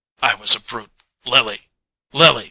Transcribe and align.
I 0.23 0.33
was 0.33 0.55
a 0.55 0.59
brute, 0.59 1.03
Lily—Lily! 1.27 2.39